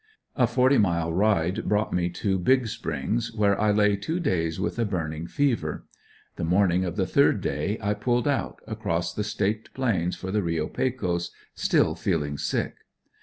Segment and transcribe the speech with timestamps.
[0.35, 4.79] A forty mile ride brought me to Big Springs, where I lay two days with
[4.79, 5.85] a burning fever.
[6.37, 10.41] The morning of the third day I pulled out, across the Staked Plains for the
[10.41, 12.77] Reo Pecos, still feeling sick.